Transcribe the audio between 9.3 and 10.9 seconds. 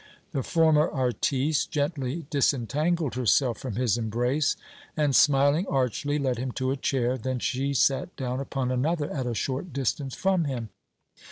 short distance from him.